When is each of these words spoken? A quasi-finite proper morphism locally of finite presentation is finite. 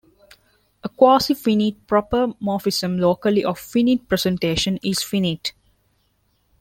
A 0.83 0.89
quasi-finite 0.89 1.81
proper 1.85 2.29
morphism 2.41 2.99
locally 2.99 3.45
of 3.45 3.59
finite 3.59 4.07
presentation 4.07 4.79
is 4.81 5.03
finite. 5.03 5.53